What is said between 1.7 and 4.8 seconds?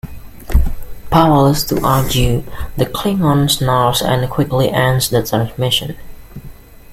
argue, the Klingon snarls and quickly